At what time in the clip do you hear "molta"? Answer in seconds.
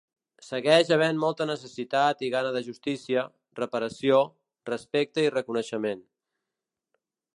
1.23-1.45